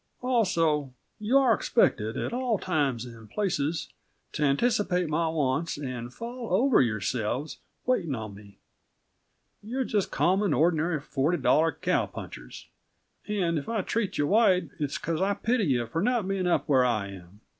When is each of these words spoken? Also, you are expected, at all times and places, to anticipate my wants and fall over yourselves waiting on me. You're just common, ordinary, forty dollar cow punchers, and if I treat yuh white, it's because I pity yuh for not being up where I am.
Also, 0.23 0.91
you 1.19 1.37
are 1.37 1.53
expected, 1.53 2.17
at 2.17 2.33
all 2.33 2.57
times 2.57 3.05
and 3.05 3.29
places, 3.29 3.89
to 4.31 4.41
anticipate 4.43 5.07
my 5.07 5.27
wants 5.27 5.77
and 5.77 6.11
fall 6.11 6.51
over 6.51 6.81
yourselves 6.81 7.59
waiting 7.85 8.15
on 8.15 8.33
me. 8.33 8.57
You're 9.61 9.83
just 9.83 10.09
common, 10.09 10.55
ordinary, 10.55 10.99
forty 10.99 11.37
dollar 11.37 11.71
cow 11.71 12.07
punchers, 12.07 12.65
and 13.27 13.59
if 13.59 13.69
I 13.69 13.81
treat 13.83 14.17
yuh 14.17 14.25
white, 14.25 14.71
it's 14.79 14.97
because 14.97 15.21
I 15.21 15.35
pity 15.35 15.65
yuh 15.65 15.85
for 15.85 16.01
not 16.01 16.27
being 16.27 16.47
up 16.47 16.67
where 16.67 16.83
I 16.83 17.09
am. 17.09 17.41